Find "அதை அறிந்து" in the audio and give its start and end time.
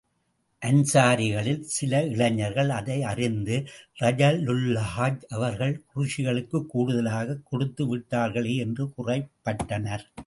2.69-3.65